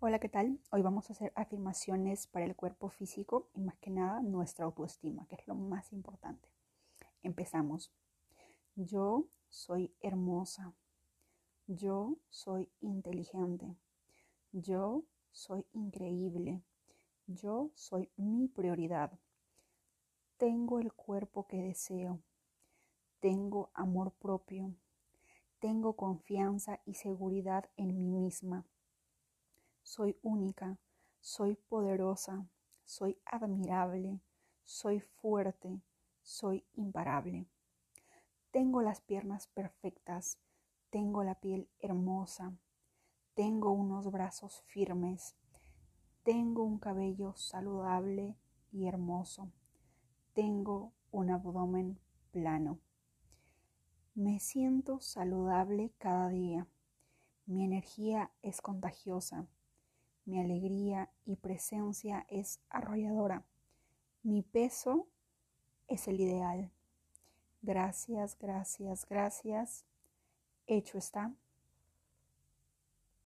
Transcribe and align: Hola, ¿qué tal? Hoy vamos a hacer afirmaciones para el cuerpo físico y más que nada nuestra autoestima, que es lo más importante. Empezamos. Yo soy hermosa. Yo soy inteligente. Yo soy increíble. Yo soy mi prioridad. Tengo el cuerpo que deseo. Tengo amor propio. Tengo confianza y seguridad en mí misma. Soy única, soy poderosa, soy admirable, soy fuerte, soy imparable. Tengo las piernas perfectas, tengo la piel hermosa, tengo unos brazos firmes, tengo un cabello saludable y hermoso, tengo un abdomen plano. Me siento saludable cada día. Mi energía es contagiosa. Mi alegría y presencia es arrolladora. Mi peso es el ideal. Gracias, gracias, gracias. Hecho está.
Hola, 0.00 0.20
¿qué 0.20 0.28
tal? 0.28 0.60
Hoy 0.70 0.82
vamos 0.82 1.10
a 1.10 1.12
hacer 1.12 1.32
afirmaciones 1.34 2.28
para 2.28 2.44
el 2.44 2.54
cuerpo 2.54 2.88
físico 2.88 3.48
y 3.52 3.60
más 3.62 3.76
que 3.78 3.90
nada 3.90 4.22
nuestra 4.22 4.64
autoestima, 4.64 5.26
que 5.26 5.34
es 5.34 5.48
lo 5.48 5.56
más 5.56 5.92
importante. 5.92 6.48
Empezamos. 7.24 7.90
Yo 8.76 9.26
soy 9.48 9.92
hermosa. 10.00 10.72
Yo 11.66 12.16
soy 12.30 12.70
inteligente. 12.80 13.74
Yo 14.52 15.02
soy 15.32 15.66
increíble. 15.72 16.62
Yo 17.26 17.72
soy 17.74 18.08
mi 18.16 18.46
prioridad. 18.46 19.18
Tengo 20.36 20.78
el 20.78 20.92
cuerpo 20.92 21.48
que 21.48 21.60
deseo. 21.60 22.20
Tengo 23.18 23.72
amor 23.74 24.12
propio. 24.12 24.76
Tengo 25.58 25.96
confianza 25.96 26.78
y 26.86 26.94
seguridad 26.94 27.68
en 27.76 27.96
mí 27.96 28.06
misma. 28.06 28.64
Soy 29.88 30.18
única, 30.22 30.78
soy 31.18 31.54
poderosa, 31.54 32.46
soy 32.84 33.18
admirable, 33.24 34.20
soy 34.62 35.00
fuerte, 35.00 35.80
soy 36.20 36.66
imparable. 36.74 37.46
Tengo 38.50 38.82
las 38.82 39.00
piernas 39.00 39.46
perfectas, 39.46 40.36
tengo 40.90 41.24
la 41.24 41.36
piel 41.36 41.70
hermosa, 41.80 42.52
tengo 43.32 43.72
unos 43.72 44.10
brazos 44.10 44.60
firmes, 44.66 45.36
tengo 46.22 46.64
un 46.64 46.78
cabello 46.78 47.32
saludable 47.34 48.36
y 48.70 48.88
hermoso, 48.88 49.50
tengo 50.34 50.92
un 51.10 51.30
abdomen 51.30 51.98
plano. 52.30 52.78
Me 54.14 54.38
siento 54.38 55.00
saludable 55.00 55.94
cada 55.96 56.28
día. 56.28 56.66
Mi 57.46 57.64
energía 57.64 58.30
es 58.42 58.60
contagiosa. 58.60 59.48
Mi 60.28 60.40
alegría 60.40 61.08
y 61.24 61.36
presencia 61.36 62.26
es 62.28 62.60
arrolladora. 62.68 63.46
Mi 64.22 64.42
peso 64.42 65.08
es 65.86 66.06
el 66.06 66.20
ideal. 66.20 66.70
Gracias, 67.62 68.36
gracias, 68.38 69.06
gracias. 69.08 69.86
Hecho 70.66 70.98
está. 70.98 71.32